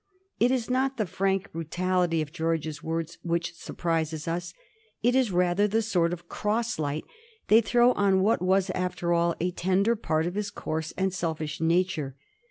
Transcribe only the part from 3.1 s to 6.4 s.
which surprises us; it is rather the sort of